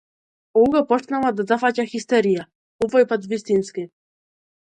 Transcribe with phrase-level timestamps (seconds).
[0.61, 2.47] Олга почнала да ја зафаќа хистерија,
[2.87, 3.87] овојпат вистински.